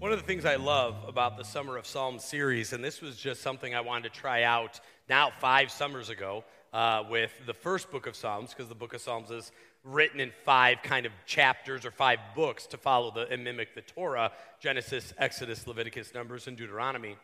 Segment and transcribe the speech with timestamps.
[0.00, 3.16] One of the things I love about the Summer of Psalms series, and this was
[3.16, 4.80] just something I wanted to try out
[5.10, 6.42] now five summers ago
[6.72, 9.52] uh, with the first book of Psalms, because the book of Psalms is
[9.84, 13.82] written in five kind of chapters or five books to follow the, and mimic the
[13.82, 17.18] Torah Genesis, Exodus, Leviticus, Numbers, and Deuteronomy.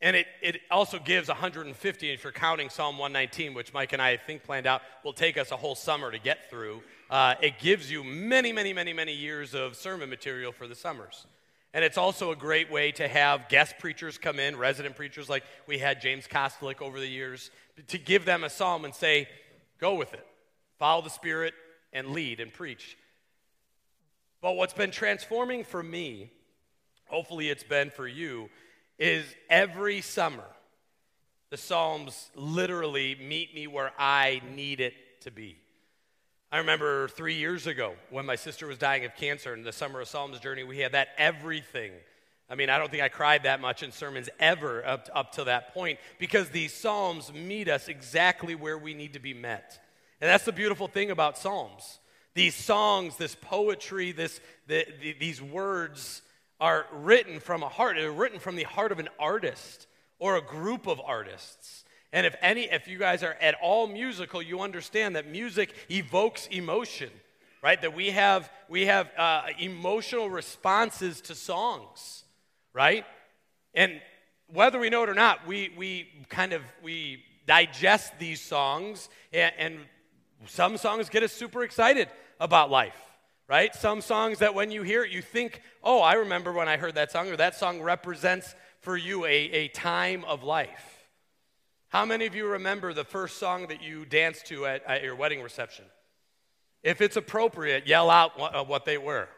[0.00, 4.10] And it, it also gives 150, if you're counting Psalm 119, which Mike and I,
[4.10, 6.82] I think planned out will take us a whole summer to get through.
[7.08, 11.28] Uh, it gives you many, many, many, many years of sermon material for the summers.
[11.72, 15.44] And it's also a great way to have guest preachers come in, resident preachers like
[15.66, 17.50] we had James Kostlik over the years,
[17.88, 19.28] to give them a psalm and say,
[19.78, 20.26] go with it,
[20.78, 21.54] follow the Spirit,
[21.92, 22.96] and lead and preach.
[24.40, 26.32] But what's been transforming for me,
[27.06, 28.48] hopefully it's been for you,
[28.98, 30.44] is every summer
[31.50, 35.56] the Psalms literally meet me where I need it to be.
[36.52, 40.00] I remember three years ago when my sister was dying of cancer in the Summer
[40.00, 41.92] of Psalms journey, we had that everything.
[42.48, 45.44] I mean, I don't think I cried that much in sermons ever up, up to
[45.44, 49.78] that point because these Psalms meet us exactly where we need to be met.
[50.20, 52.00] And that's the beautiful thing about Psalms.
[52.34, 56.22] These songs, this poetry, this, the, the, these words
[56.60, 59.86] are written from a heart, they're written from the heart of an artist
[60.18, 61.84] or a group of artists.
[62.12, 66.48] And if any, if you guys are at all musical, you understand that music evokes
[66.48, 67.10] emotion,
[67.62, 67.80] right?
[67.80, 72.24] That we have we have uh, emotional responses to songs,
[72.72, 73.04] right?
[73.74, 74.00] And
[74.52, 79.52] whether we know it or not, we we kind of we digest these songs, and,
[79.56, 79.78] and
[80.46, 82.08] some songs get us super excited
[82.40, 82.96] about life,
[83.48, 83.72] right?
[83.74, 86.96] Some songs that when you hear it, you think, "Oh, I remember when I heard
[86.96, 90.99] that song," or that song represents for you a, a time of life.
[91.90, 95.16] How many of you remember the first song that you danced to at, at your
[95.16, 95.84] wedding reception?
[96.84, 99.28] If it's appropriate, yell out what, uh, what they were.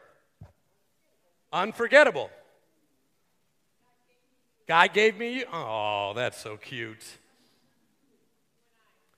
[1.51, 2.29] Unforgettable.
[4.67, 5.45] God gave me you.
[5.51, 7.03] Oh, that's so cute.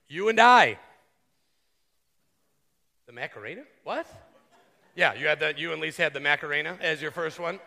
[0.08, 0.80] You and I.
[3.08, 3.64] The Macarena?
[3.84, 4.08] What?
[4.96, 7.60] Yeah, you had the you and Lisa had the Macarena as your first one.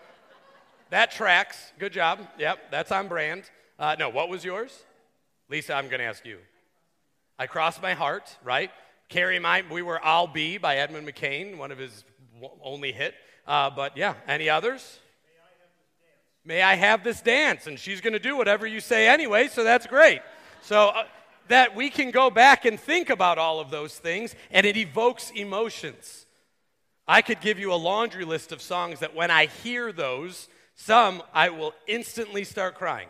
[0.89, 1.73] That tracks.
[1.79, 2.27] Good job.
[2.39, 3.43] Yep, that's on brand.
[3.79, 4.85] Uh, no, what was yours?
[5.51, 6.39] Lisa, I'm going to ask you.
[7.39, 8.71] I crossed my heart, right?
[9.09, 12.05] Carrie my, we were I'll Be by Edwin McCain, one of his
[12.63, 13.15] only hit.
[13.47, 14.99] Uh, but yeah, any others?
[16.45, 17.67] May I have this dance?
[17.67, 20.21] And she's going to do whatever you say anyway, so that's great.
[20.61, 21.05] So uh,
[21.49, 25.31] that we can go back and think about all of those things, and it evokes
[25.31, 26.27] emotions.
[27.07, 31.23] I could give you a laundry list of songs that when I hear those, some
[31.33, 33.09] I will instantly start crying,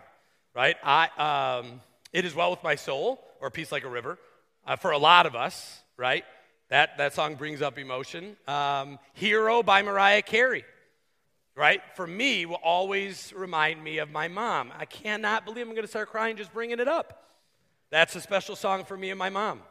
[0.55, 0.77] right?
[0.85, 1.81] I, um,
[2.13, 4.19] it is well with my soul, or peace like a river,
[4.67, 6.25] uh, for a lot of us, right?
[6.69, 8.37] That, that song brings up emotion.
[8.47, 10.65] Um, Hero by Mariah Carey,
[11.55, 11.81] right?
[11.97, 14.73] For me, will always remind me of my mom.
[14.79, 17.25] I cannot believe I'm going to start crying just bringing it up.
[17.91, 19.63] That's a special song for me and my mom.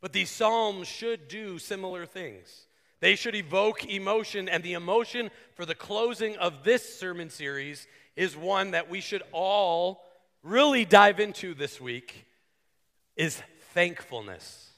[0.00, 2.66] But these psalms should do similar things.
[3.00, 8.36] They should evoke emotion, and the emotion for the closing of this sermon series is
[8.36, 10.03] one that we should all
[10.44, 12.26] really dive into this week
[13.16, 14.70] is thankfulness.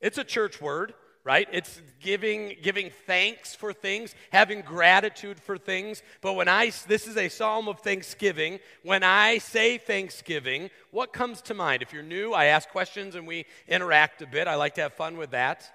[0.00, 0.94] It's a church word,
[1.24, 1.48] right?
[1.52, 6.02] It's giving giving thanks for things, having gratitude for things.
[6.20, 11.40] But when I this is a psalm of thanksgiving, when I say thanksgiving, what comes
[11.42, 11.82] to mind?
[11.82, 14.46] If you're new, I ask questions and we interact a bit.
[14.46, 15.70] I like to have fun with that.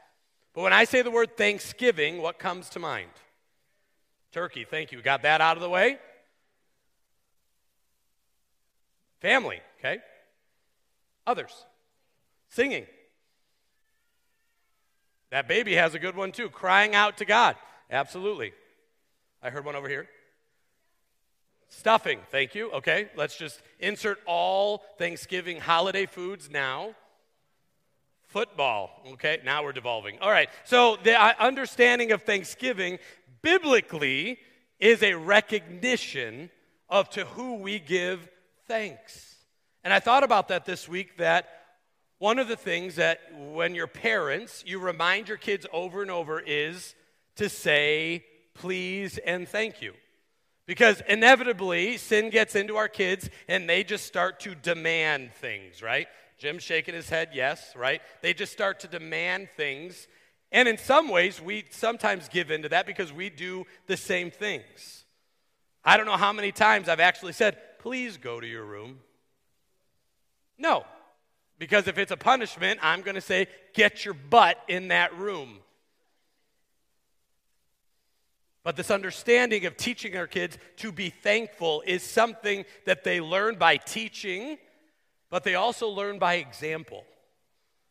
[0.53, 3.12] But when I say the word thanksgiving, what comes to mind?
[4.31, 4.63] Turkey.
[4.63, 5.01] Thank you.
[5.01, 5.97] Got that out of the way?
[9.25, 10.03] Family, okay?
[11.25, 11.66] Others.
[12.50, 12.86] Singing.
[15.31, 16.47] That baby has a good one too.
[16.47, 17.56] Crying out to God.
[17.90, 18.53] Absolutely.
[19.41, 20.08] I heard one over here.
[21.69, 22.69] Stuffing, thank you.
[22.69, 26.94] Okay, let's just insert all Thanksgiving holiday foods now.
[28.28, 30.19] Football, okay, now we're devolving.
[30.19, 33.00] All right, so the uh, understanding of Thanksgiving
[33.42, 34.38] biblically
[34.80, 36.51] is a recognition
[36.89, 38.30] of to who we give
[38.67, 39.35] thanks.
[39.83, 41.47] And I thought about that this week that
[42.17, 46.39] one of the things that when you're parents, you remind your kids over and over
[46.39, 46.95] is
[47.35, 48.23] to say
[48.53, 49.94] please and thank you.
[50.65, 56.07] Because inevitably, sin gets into our kids and they just start to demand things, right?
[56.38, 58.01] Jim's shaking his head, yes, right?
[58.21, 60.07] They just start to demand things.
[60.51, 65.06] And in some ways, we sometimes give into that because we do the same things.
[65.83, 68.97] I don't know how many times I've actually said, please go to your room?
[70.57, 70.85] No.
[71.59, 73.45] Because if it's a punishment, I'm going to say,
[73.75, 75.59] get your butt in that room.
[78.63, 83.53] But this understanding of teaching our kids to be thankful is something that they learn
[83.53, 84.57] by teaching,
[85.29, 87.03] but they also learn by example.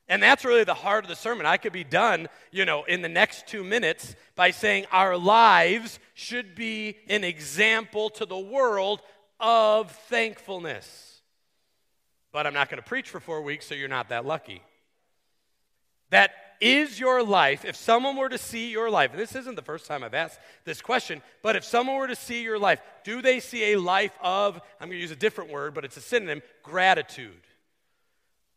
[0.09, 1.47] And that's really the heart of the sermon.
[1.47, 6.01] I could be done, you know, in the next two minutes by saying our lives
[6.15, 9.01] should be an example to the world
[9.41, 11.21] of thankfulness.
[12.33, 14.63] But I'm not going to preach for four weeks, so you're not that lucky.
[16.11, 19.63] That is your life, if someone were to see your life, and this isn't the
[19.63, 23.21] first time I've asked this question, but if someone were to see your life, do
[23.21, 26.01] they see a life of, I'm going to use a different word, but it's a
[26.01, 27.41] synonym, gratitude?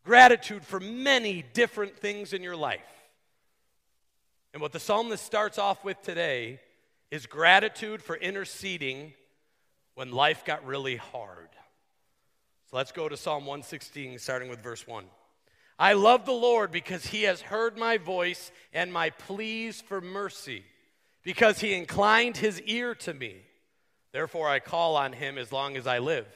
[0.04, 2.80] Gratitude for many different things in your life.
[4.54, 6.60] And what the psalmist starts off with today
[7.10, 9.12] is gratitude for interceding
[9.98, 11.48] when life got really hard.
[12.70, 15.04] So let's go to Psalm 116, starting with verse 1.
[15.76, 20.62] I love the Lord because he has heard my voice and my pleas for mercy,
[21.24, 23.38] because he inclined his ear to me.
[24.12, 26.28] Therefore, I call on him as long as I live.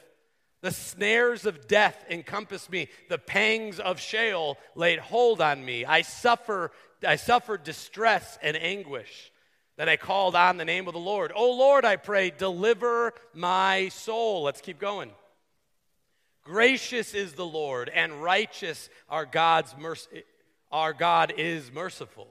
[0.59, 5.85] The snares of death encompass me, the pangs of Sheol laid hold on me.
[5.85, 6.73] I suffer,
[7.07, 9.31] I suffered distress and anguish.
[9.75, 11.31] Then I called on the name of the Lord.
[11.35, 14.43] Oh Lord, I pray, deliver my soul.
[14.43, 15.11] Let's keep going.
[16.43, 20.23] Gracious is the Lord, and righteous our God's mercy.
[20.71, 22.27] Our God is merciful.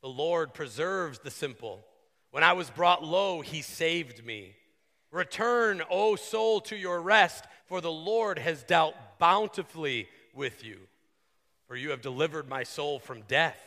[0.00, 1.84] The Lord preserves the simple.
[2.30, 4.56] When I was brought low, he saved me.
[5.10, 10.78] Return, O soul, to your rest, for the Lord has dealt bountifully with you.
[11.68, 13.60] For you have delivered my soul from death,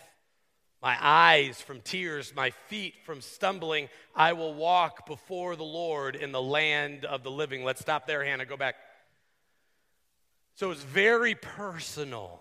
[0.86, 3.90] my eyes from tears, my feet from stumbling.
[4.16, 7.64] I will walk before the Lord in the land of the living.
[7.64, 8.46] Let's stop there, Hannah.
[8.46, 8.76] Go back.
[10.54, 12.40] So it's very personal.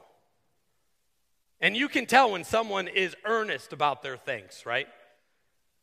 [1.58, 4.88] And you can tell when someone is earnest about their thanks, right?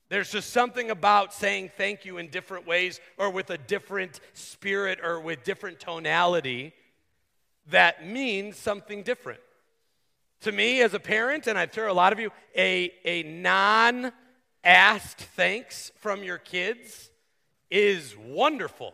[0.09, 4.99] There's just something about saying thank you in different ways or with a different spirit
[5.03, 6.73] or with different tonality
[7.71, 9.39] that means something different.
[10.41, 14.11] To me, as a parent, and I'm sure a lot of you, a, a non
[14.63, 17.09] asked thanks from your kids
[17.69, 18.93] is wonderful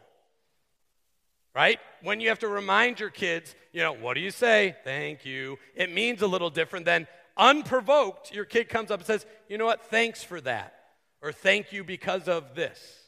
[1.57, 1.79] right?
[2.03, 4.75] When you have to remind your kids, you know, what do you say?
[4.83, 5.57] Thank you.
[5.73, 9.65] It means a little different than unprovoked, your kid comes up and says, you know
[9.65, 10.75] what, thanks for that,
[11.21, 13.06] or thank you because of this.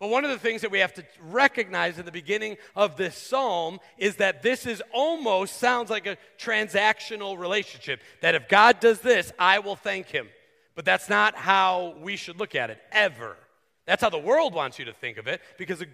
[0.00, 3.14] But one of the things that we have to recognize in the beginning of this
[3.14, 8.00] psalm is that this is almost sounds like a transactional relationship.
[8.22, 10.28] That if God does this, I will thank him.
[10.74, 13.36] But that's not how we should look at it, ever.
[13.84, 15.86] That's how the world wants you to think of it, because the,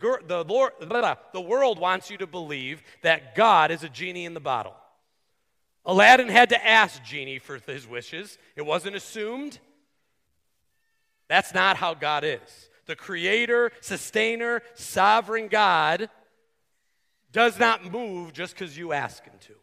[1.33, 4.75] the, world wants you to believe that God is a genie in the bottle.
[5.85, 9.59] Aladdin had to ask Genie for his wishes, it wasn't assumed.
[11.29, 12.69] That's not how God is.
[12.87, 16.09] The creator, sustainer, sovereign God
[17.33, 19.55] does not move just because you ask him to.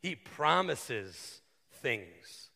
[0.00, 1.40] He promises
[1.82, 2.48] things.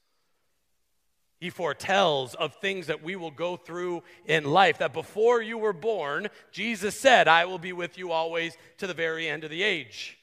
[1.38, 4.78] He foretells of things that we will go through in life.
[4.78, 8.94] That before you were born, Jesus said, I will be with you always to the
[8.94, 10.18] very end of the age.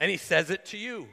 [0.00, 1.06] And he says it to you.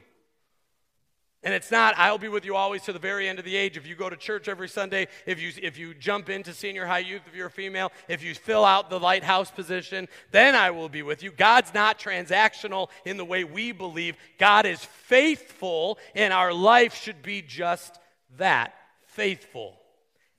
[1.43, 3.75] And it's not, I'll be with you always to the very end of the age.
[3.75, 6.99] If you go to church every Sunday, if you, if you jump into senior high
[6.99, 10.87] youth, if you're a female, if you fill out the lighthouse position, then I will
[10.87, 11.31] be with you.
[11.31, 14.17] God's not transactional in the way we believe.
[14.37, 17.99] God is faithful, and our life should be just
[18.37, 18.75] that
[19.07, 19.79] faithful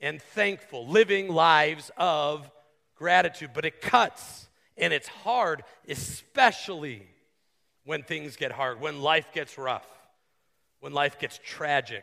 [0.00, 2.48] and thankful, living lives of
[2.94, 3.50] gratitude.
[3.54, 7.06] But it cuts and it's hard, especially
[7.84, 9.86] when things get hard, when life gets rough,
[10.82, 12.02] when life gets tragic,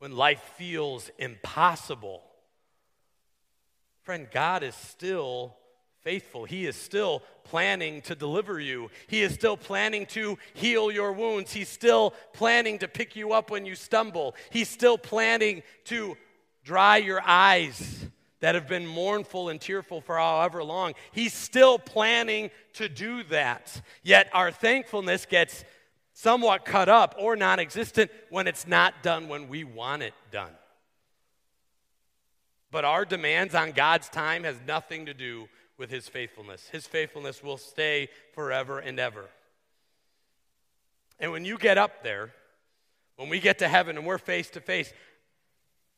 [0.00, 2.20] when life feels impossible.
[4.02, 5.54] Friend, God is still
[6.00, 6.44] faithful.
[6.44, 8.90] He is still planning to deliver you.
[9.06, 11.52] He is still planning to heal your wounds.
[11.52, 14.34] He's still planning to pick you up when you stumble.
[14.50, 16.16] He's still planning to
[16.64, 18.04] dry your eyes
[18.40, 20.94] that have been mournful and tearful for however long.
[21.12, 23.80] He's still planning to do that.
[24.02, 25.64] Yet our thankfulness gets
[26.12, 30.52] somewhat cut up or non existent when it's not done when we want it done.
[32.70, 36.68] But our demands on God's time has nothing to do with his faithfulness.
[36.70, 39.28] His faithfulness will stay forever and ever.
[41.18, 42.32] And when you get up there,
[43.16, 44.92] when we get to heaven and we're face to face,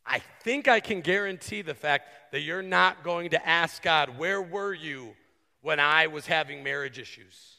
[0.04, 4.42] I think I can guarantee the fact that you're not going to ask God, Where
[4.42, 5.14] were you
[5.60, 7.58] when I was having marriage issues?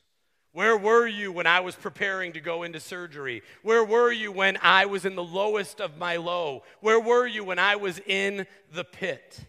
[0.53, 3.41] Where were you when I was preparing to go into surgery?
[3.63, 6.63] Where were you when I was in the lowest of my low?
[6.79, 9.39] Where were you when I was in the pit?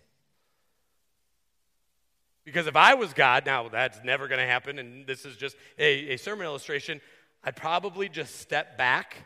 [2.44, 5.56] Because if I was God, now that's never going to happen, and this is just
[5.78, 7.02] a, a sermon illustration,
[7.42, 9.16] I'd probably just step back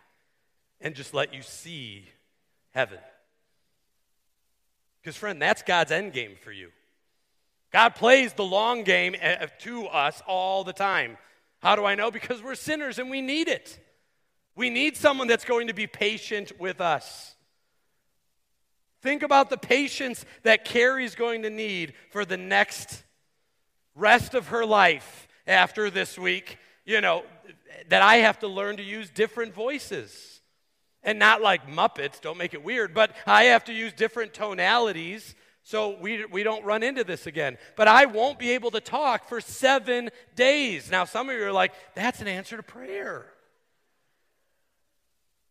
[0.80, 2.08] and just let you see
[2.75, 2.99] heaven.
[5.00, 6.70] Because, friend, that's God's end game for you.
[7.73, 11.18] God plays the long game eh, to us all the time.
[11.60, 12.10] How do I know?
[12.10, 13.78] Because we're sinners and we need it.
[14.54, 17.34] We need someone that's going to be patient with us.
[19.02, 23.04] Think about the patience that Carrie's going to need for the next
[23.94, 26.58] rest of her life after this week.
[26.84, 27.22] You know,
[27.88, 30.40] that I have to learn to use different voices.
[31.02, 35.34] And not like Muppets, don't make it weird, but I have to use different tonalities
[35.68, 37.58] so we, we don't run into this again.
[37.76, 40.90] But I won't be able to talk for seven days.
[40.90, 43.26] Now, some of you are like, that's an answer to prayer.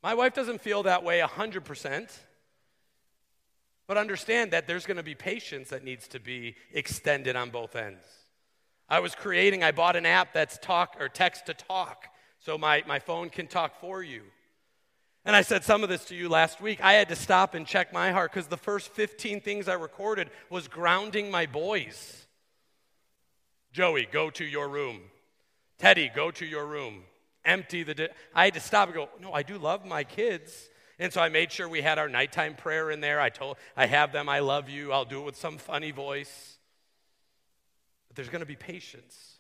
[0.02, 2.12] My wife doesn't feel that way 100%.
[3.86, 7.76] But understand that there's going to be patience that needs to be extended on both
[7.76, 8.08] ends.
[8.90, 12.08] I was creating, I bought an app that's talk or text to talk,
[12.40, 14.24] so my, my phone can talk for you.
[15.28, 16.80] And I said some of this to you last week.
[16.82, 20.30] I had to stop and check my heart because the first 15 things I recorded
[20.50, 22.26] was grounding my boys.
[23.74, 25.02] Joey, go to your room.
[25.80, 27.04] Teddy, go to your room.
[27.44, 27.94] Empty the.
[27.94, 30.70] Di- I had to stop and go, no, I do love my kids.
[30.98, 33.20] And so I made sure we had our nighttime prayer in there.
[33.20, 34.94] I told, I have them, I love you.
[34.94, 36.58] I'll do it with some funny voice.
[38.08, 39.37] But there's going to be patience.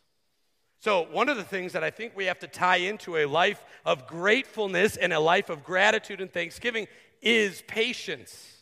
[0.87, 3.61] So, one of the things that I think we have to tie into a life
[3.85, 6.87] of gratefulness and a life of gratitude and thanksgiving
[7.21, 8.61] is patience.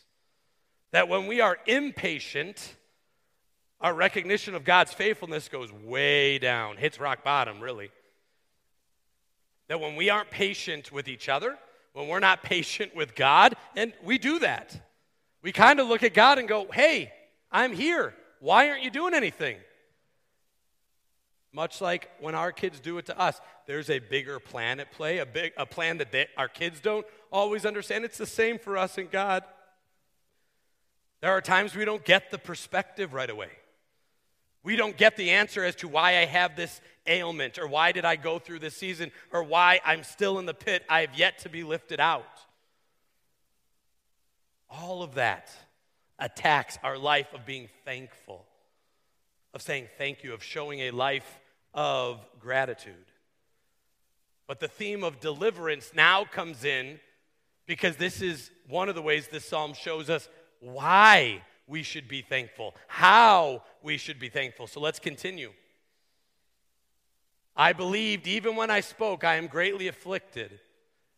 [0.90, 2.74] That when we are impatient,
[3.80, 7.92] our recognition of God's faithfulness goes way down, hits rock bottom, really.
[9.68, 11.56] That when we aren't patient with each other,
[11.92, 14.76] when we're not patient with God, and we do that,
[15.42, 17.12] we kind of look at God and go, hey,
[17.52, 18.14] I'm here.
[18.40, 19.58] Why aren't you doing anything?
[21.56, 25.16] Much like when our kids do it to us, there's a bigger plan at play,
[25.20, 28.04] a, big, a plan that they, our kids don't always understand.
[28.04, 29.42] It's the same for us and God.
[31.22, 33.48] There are times we don't get the perspective right away.
[34.64, 38.04] We don't get the answer as to why I have this ailment, or why did
[38.04, 40.84] I go through this season, or why I'm still in the pit.
[40.90, 42.38] I have yet to be lifted out.
[44.68, 45.50] All of that
[46.18, 48.44] attacks our life of being thankful,
[49.54, 51.40] of saying thank you, of showing a life
[51.76, 52.94] of gratitude.
[54.48, 56.98] But the theme of deliverance now comes in
[57.66, 60.28] because this is one of the ways this psalm shows us
[60.60, 64.66] why we should be thankful, how we should be thankful.
[64.66, 65.52] So let's continue.
[67.56, 70.60] I believed even when I spoke, I am greatly afflicted.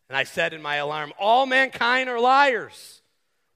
[0.08, 3.02] And I said in my alarm, All mankind are liars.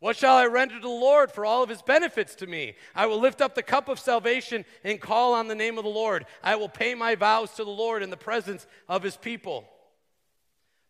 [0.03, 2.75] What shall I render to the Lord for all of his benefits to me?
[2.93, 5.91] I will lift up the cup of salvation and call on the name of the
[5.91, 6.27] Lord.
[6.43, 9.65] I will pay my vows to the Lord in the presence of his people.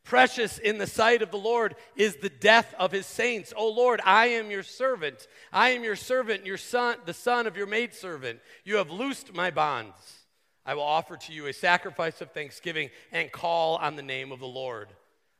[0.03, 3.53] Precious in the sight of the Lord is the death of his saints.
[3.55, 5.29] O Lord, I am your servant.
[5.53, 8.41] I am your servant, your son, the son of your maidservant.
[8.65, 10.25] You have loosed my bonds.
[10.65, 14.41] I will offer to you a sacrifice of thanksgiving and call on the name of
[14.41, 14.89] the Lord.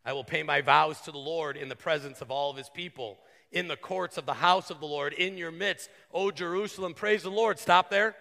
[0.05, 2.69] I will pay my vows to the Lord in the presence of all of his
[2.69, 3.17] people
[3.53, 6.95] in the courts of the house of the Lord, in your midst, O Jerusalem.
[6.95, 7.59] Praise the Lord.
[7.59, 8.17] Stop there.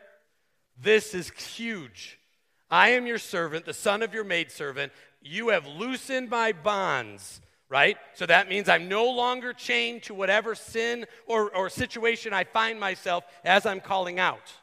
[0.79, 2.19] This is huge.
[2.69, 4.91] I am your servant, the son of your maidservant.
[5.21, 7.97] You have loosened my bonds, right?
[8.13, 12.79] So that means I'm no longer chained to whatever sin or, or situation I find
[12.79, 14.53] myself as I'm calling out.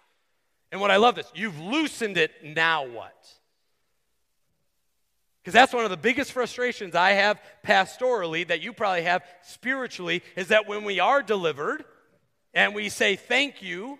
[0.72, 3.14] And what I love this, you've loosened it, now what?
[5.48, 10.22] Because that's one of the biggest frustrations I have pastorally, that you probably have spiritually,
[10.36, 11.86] is that when we are delivered
[12.52, 13.98] and we say thank you,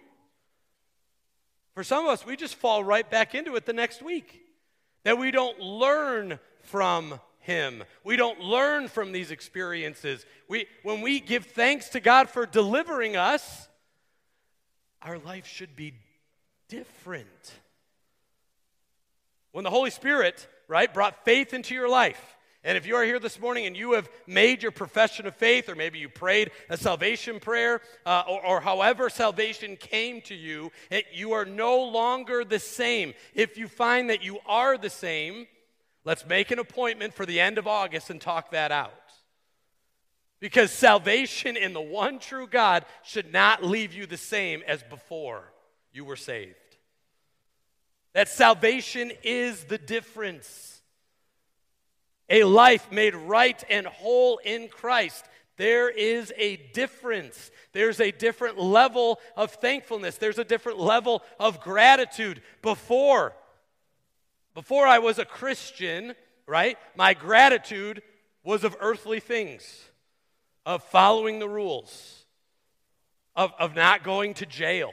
[1.73, 4.43] for some of us, we just fall right back into it the next week.
[5.05, 7.83] That we don't learn from Him.
[8.05, 10.27] We don't learn from these experiences.
[10.51, 13.71] We, when we give thanks to God for delivering us,
[15.01, 15.95] our life should be
[16.69, 17.55] different.
[19.53, 22.37] When the Holy Spirit right, brought faith into your life.
[22.65, 25.69] And if you are here this morning and you have made your profession of faith,
[25.69, 30.71] or maybe you prayed a salvation prayer, uh, or, or, however salvation came to you,
[30.91, 33.15] it, you are no longer the same.
[33.33, 35.47] If you find that you are the same,
[36.05, 38.93] let's make an appointment for the end of August and talk that out.
[40.41, 45.53] Because salvation in the one true God should not leave you the same as before
[45.93, 46.68] you were saved.
[48.15, 50.83] That salvation is the difference.
[52.29, 55.25] A life made right and whole in Christ.
[55.57, 57.51] There is a difference.
[57.73, 60.17] There's a different level of thankfulness.
[60.17, 62.43] There's a different level of gratitude.
[62.63, 63.35] Before,
[64.55, 66.15] before I was a Christian,
[66.47, 68.03] right, my gratitude
[68.45, 69.85] was of earthly things,
[70.65, 72.25] of following the rules,
[73.35, 74.93] of, of not going to jail,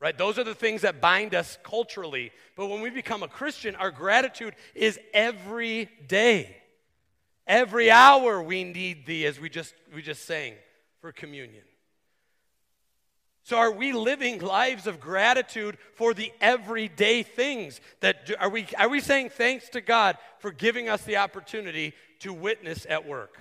[0.00, 0.16] right?
[0.16, 2.30] Those are the things that bind us culturally.
[2.56, 6.56] But when we become a Christian, our gratitude is every day.
[7.46, 10.54] Every hour we need thee, as we just, we just sang
[11.00, 11.64] for communion.
[13.42, 17.80] So, are we living lives of gratitude for the everyday things?
[18.00, 22.34] That are we are we saying thanks to God for giving us the opportunity to
[22.34, 23.38] witness at work?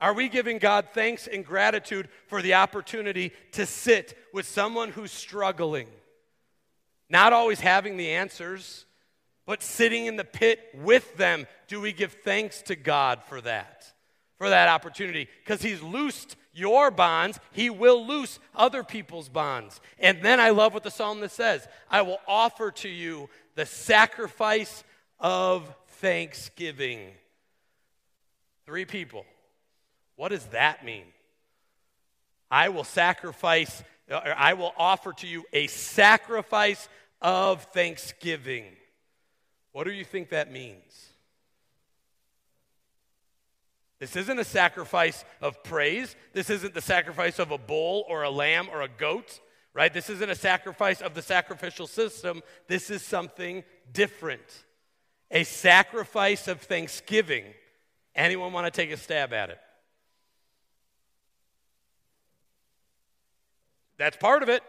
[0.00, 5.12] Are we giving God thanks and gratitude for the opportunity to sit with someone who's
[5.12, 5.88] struggling?
[7.08, 8.86] Not always having the answers,
[9.46, 11.46] but sitting in the pit with them.
[11.68, 13.92] Do we give thanks to God for that?
[14.38, 15.28] For that opportunity?
[15.44, 19.80] Because He's loosed your bonds, He will loose other people's bonds.
[19.98, 24.84] And then I love what the psalmist says I will offer to you the sacrifice
[25.18, 27.10] of thanksgiving.
[28.66, 29.24] Three people.
[30.16, 31.04] What does that mean?
[32.50, 36.88] I will sacrifice, I will offer to you a sacrifice
[37.20, 38.64] of thanksgiving.
[39.72, 41.08] What do you think that means?
[43.98, 46.14] This isn't a sacrifice of praise.
[46.32, 49.40] This isn't the sacrifice of a bull or a lamb or a goat,
[49.72, 49.92] right?
[49.92, 52.42] This isn't a sacrifice of the sacrificial system.
[52.68, 54.64] This is something different.
[55.30, 57.46] A sacrifice of thanksgiving.
[58.14, 59.58] Anyone want to take a stab at it?
[63.96, 64.62] That's part of it.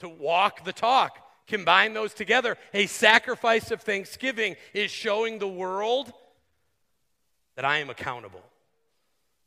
[0.00, 1.18] To walk the talk.
[1.46, 2.56] Combine those together.
[2.74, 6.12] A sacrifice of thanksgiving is showing the world
[7.56, 8.42] that I am accountable.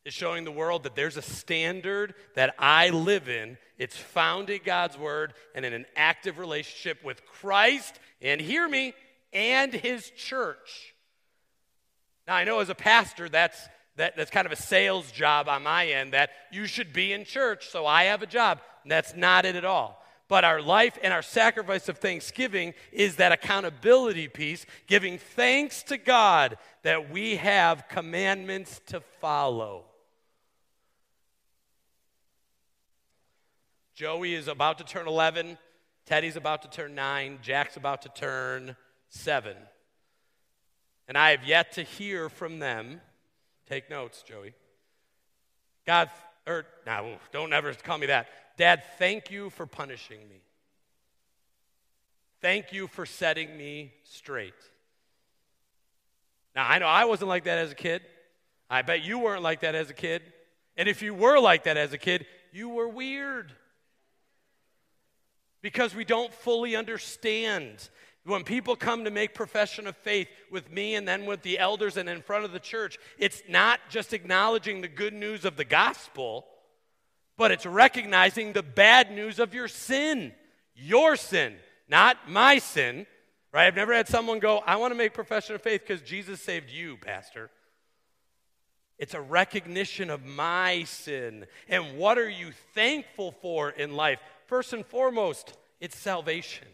[0.03, 3.59] Is showing the world that there's a standard that I live in.
[3.77, 8.93] It's found in God's word and in an active relationship with Christ, and hear me,
[9.31, 10.95] and his church.
[12.27, 13.69] Now, I know as a pastor, that's
[14.01, 17.23] that, that's kind of a sales job on my end that you should be in
[17.23, 18.59] church, so I have a job.
[18.83, 20.03] That's not it at all.
[20.27, 25.97] But our life and our sacrifice of thanksgiving is that accountability piece, giving thanks to
[25.97, 29.85] God that we have commandments to follow.
[33.93, 35.59] Joey is about to turn 11.
[36.07, 37.37] Teddy's about to turn 9.
[37.43, 38.75] Jack's about to turn
[39.09, 39.55] 7.
[41.07, 42.99] And I have yet to hear from them
[43.71, 44.53] Take notes, Joey.
[45.87, 46.09] God,
[46.45, 48.27] er, or no, don't ever call me that.
[48.57, 50.41] Dad, thank you for punishing me.
[52.41, 54.53] Thank you for setting me straight.
[56.53, 58.01] Now, I know I wasn't like that as a kid.
[58.69, 60.21] I bet you weren't like that as a kid.
[60.75, 63.53] And if you were like that as a kid, you were weird.
[65.61, 67.87] Because we don't fully understand
[68.23, 71.97] when people come to make profession of faith with me and then with the elders
[71.97, 75.65] and in front of the church, it's not just acknowledging the good news of the
[75.65, 76.45] gospel,
[77.35, 80.33] but it's recognizing the bad news of your sin.
[80.75, 81.55] Your sin,
[81.89, 83.07] not my sin.
[83.51, 83.65] Right?
[83.65, 86.69] I've never had someone go, I want to make profession of faith because Jesus saved
[86.69, 87.49] you, Pastor.
[88.97, 91.47] It's a recognition of my sin.
[91.67, 94.19] And what are you thankful for in life?
[94.45, 96.67] First and foremost, it's salvation.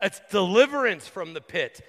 [0.00, 1.80] It's deliverance from the pit.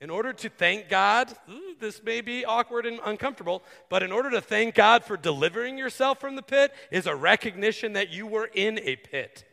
[0.00, 1.32] In order to thank God,
[1.80, 6.20] this may be awkward and uncomfortable, but in order to thank God for delivering yourself
[6.20, 9.44] from the pit is a recognition that you were in a pit.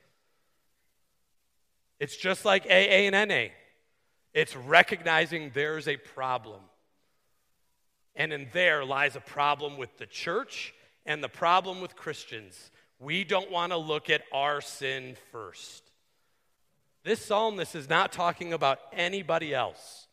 [2.00, 3.54] It's just like AA and NA.
[4.34, 6.62] It's recognizing there's a problem.
[8.16, 10.74] And in there lies a problem with the church
[11.06, 12.72] and the problem with Christians.
[13.00, 15.91] We don't want to look at our sin first.
[17.04, 20.08] This psalmist is not talking about anybody else.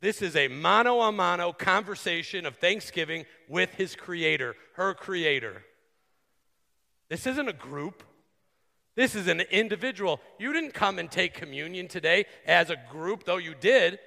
[0.00, 5.64] This is a mano a mano conversation of thanksgiving with his creator, her creator.
[7.08, 8.02] This isn't a group.
[8.96, 10.20] This is an individual.
[10.38, 13.98] You didn't come and take communion today as a group, though you did,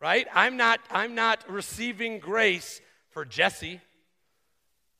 [0.00, 0.26] right?
[0.34, 3.80] I'm not, I'm not receiving grace for Jesse.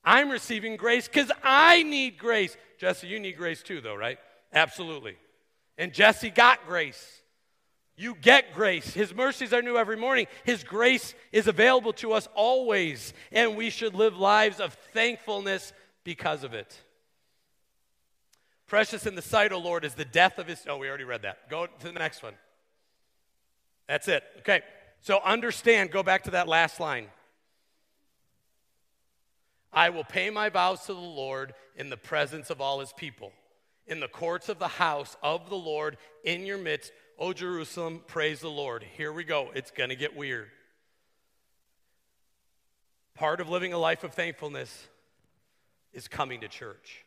[0.04, 2.56] I'm receiving grace because I need grace.
[2.78, 4.18] Jesse, you need grace too, though, right?
[4.52, 5.16] Absolutely.
[5.76, 7.22] And Jesse got grace.
[7.96, 8.92] You get grace.
[8.92, 10.26] His mercies are new every morning.
[10.44, 16.42] His grace is available to us always, and we should live lives of thankfulness because
[16.42, 16.76] of it.
[18.66, 20.64] Precious in the sight, O Lord, is the death of his.
[20.68, 21.48] Oh, we already read that.
[21.48, 22.34] Go to the next one.
[23.86, 24.24] That's it.
[24.38, 24.62] Okay.
[25.00, 27.08] So understand, go back to that last line.
[29.72, 33.32] I will pay my vows to the Lord in the presence of all his people,
[33.86, 36.92] in the courts of the house of the Lord, in your midst.
[37.18, 38.84] O Jerusalem, praise the Lord.
[38.96, 39.50] Here we go.
[39.54, 40.50] It's going to get weird.
[43.14, 44.88] Part of living a life of thankfulness
[45.92, 47.04] is coming to church.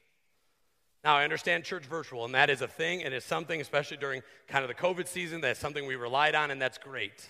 [1.03, 4.23] Now, I understand church virtual, and that is a thing, and it's something, especially during
[4.47, 7.27] kind of the COVID season, that's something we relied on, and that's great.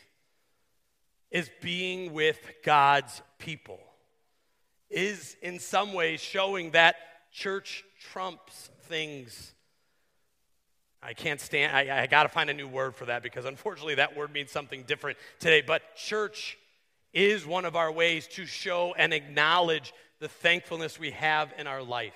[1.32, 3.80] Is being with God's people,
[4.90, 6.96] is in some ways showing that
[7.32, 9.54] church trumps things.
[11.02, 13.96] I can't stand, I, I got to find a new word for that because unfortunately
[13.96, 15.62] that word means something different today.
[15.66, 16.58] But church
[17.14, 21.84] is one of our ways to show and acknowledge the thankfulness we have in our
[21.84, 22.14] life.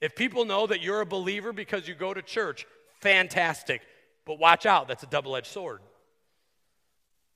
[0.00, 2.66] If people know that you're a believer because you go to church,
[3.00, 3.82] fantastic.
[4.24, 5.80] But watch out, that's a double edged sword.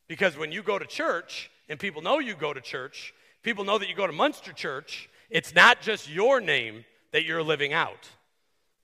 [0.09, 3.79] Because when you go to church and people know you go to church, people know
[3.79, 8.09] that you go to Munster Church, it's not just your name that you're living out.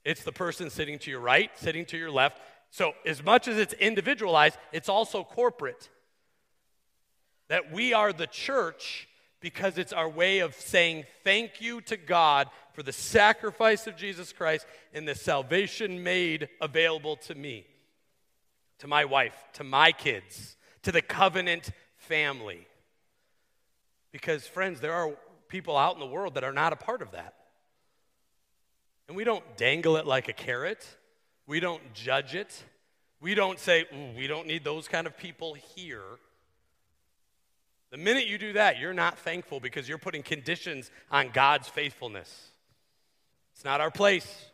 [0.04, 2.40] It's the person sitting to your right, sitting to your left.
[2.70, 5.90] So, as much as it's individualized, it's also corporate.
[7.48, 9.08] That we are the church
[9.40, 14.32] because it's our way of saying thank you to God for the sacrifice of Jesus
[14.32, 17.66] Christ and the salvation made available to me,
[18.78, 22.66] to my wife, to my kids, to the covenant family.
[24.12, 25.16] Because, friends, there are
[25.48, 27.34] people out in the world that are not a part of that.
[29.08, 30.86] And we don't dangle it like a carrot,
[31.46, 32.62] we don't judge it.
[33.20, 36.02] We don't say, mm, we don't need those kind of people here.
[37.90, 42.50] The minute you do that, you're not thankful because you're putting conditions on God's faithfulness.
[43.54, 44.50] It's not our place.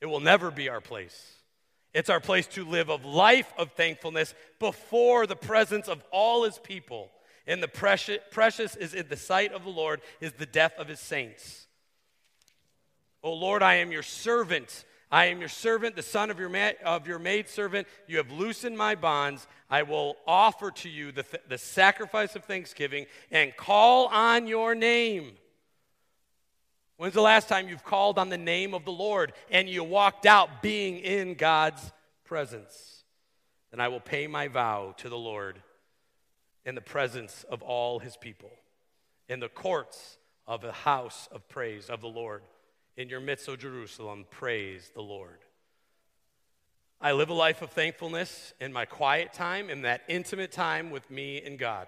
[0.00, 1.34] It will never be our place.
[1.92, 6.58] It's our place to live a life of thankfulness before the presence of all his
[6.58, 7.10] people.
[7.46, 10.88] And the precious, precious is in the sight of the Lord is the death of
[10.88, 11.66] his saints.
[13.22, 14.84] O Lord, I am your servant.
[15.10, 17.86] I am your servant, the son of your, ma- of your maidservant.
[18.08, 19.46] You have loosened my bonds.
[19.70, 24.74] I will offer to you the, th- the sacrifice of thanksgiving and call on your
[24.74, 25.32] name.
[26.96, 30.26] When's the last time you've called on the name of the Lord and you walked
[30.26, 31.92] out being in God's
[32.24, 33.04] presence?
[33.70, 35.62] Then I will pay my vow to the Lord
[36.66, 38.50] in the presence of all his people,
[39.28, 42.42] in the courts of the house of praise of the Lord.
[42.96, 45.38] In your midst, O Jerusalem, praise the Lord.
[47.00, 51.08] I live a life of thankfulness in my quiet time, in that intimate time with
[51.10, 51.86] me and God.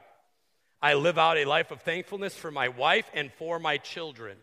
[0.80, 4.36] I live out a life of thankfulness for my wife and for my children.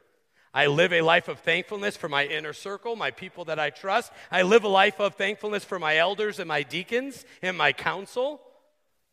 [0.54, 4.12] I live a life of thankfulness for my inner circle, my people that I trust.
[4.32, 8.42] I live a life of thankfulness for my elders and my deacons and my council.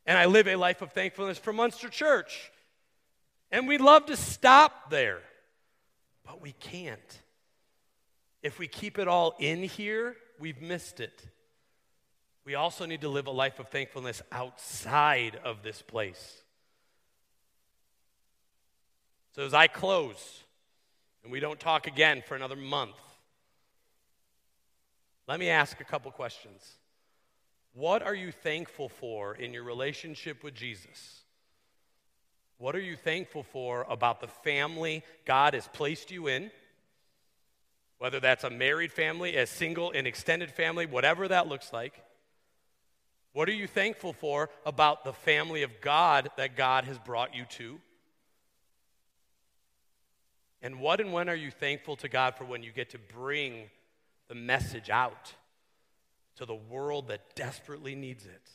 [0.06, 2.50] And I live a life of thankfulness for Munster Church.
[3.50, 5.20] And we'd love to stop there,
[6.24, 7.20] but we can't.
[8.42, 11.26] If we keep it all in here, we've missed it.
[12.44, 16.42] We also need to live a life of thankfulness outside of this place.
[19.36, 20.42] So, as I close,
[21.22, 22.96] and we don't talk again for another month,
[25.28, 26.76] let me ask a couple questions.
[27.74, 31.22] What are you thankful for in your relationship with Jesus?
[32.58, 36.50] What are you thankful for about the family God has placed you in?
[38.02, 42.02] whether that's a married family, a single, an extended family, whatever that looks like.
[43.32, 47.44] What are you thankful for about the family of God that God has brought you
[47.50, 47.80] to?
[50.62, 53.70] And what and when are you thankful to God for when you get to bring
[54.26, 55.34] the message out
[56.36, 58.50] to the world that desperately needs it?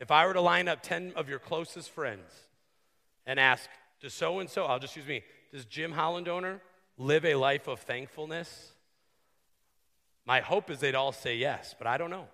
[0.00, 2.28] If I were to line up 10 of your closest friends
[3.24, 3.68] and ask,
[4.00, 5.22] does so and so, I'll just use me,
[5.52, 6.60] does Jim Hollendoner
[6.98, 8.72] live a life of thankfulness?
[10.26, 12.26] My hope is they'd all say yes, but I don't know.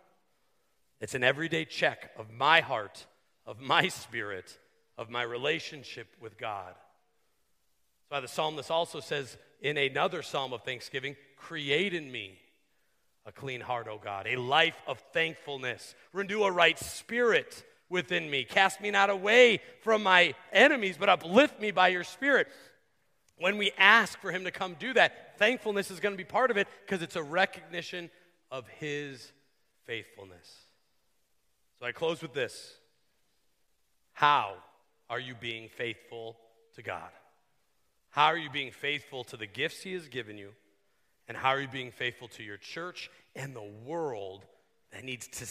[1.00, 3.06] It's an everyday check of my heart,
[3.46, 4.58] of my spirit,
[4.96, 6.74] of my relationship with God.
[6.74, 12.38] That's why the psalmist also says in another psalm of thanksgiving, Create in me
[13.28, 15.94] a clean heart, O God, a life of thankfulness.
[16.14, 18.42] Renew a right spirit within me.
[18.42, 22.48] Cast me not away from my enemies, but uplift me by your spirit.
[23.36, 26.50] When we ask for Him to come do that, thankfulness is going to be part
[26.50, 28.10] of it because it's a recognition
[28.50, 29.30] of His
[29.84, 30.48] faithfulness.
[31.78, 32.76] So I close with this
[34.14, 34.54] How
[35.10, 36.38] are you being faithful
[36.76, 37.10] to God?
[38.08, 40.54] How are you being faithful to the gifts He has given you?
[41.28, 44.44] And how are you being faithful to your church and the world
[44.92, 45.46] that needs to